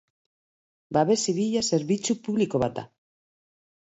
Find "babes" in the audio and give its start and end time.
0.97-1.25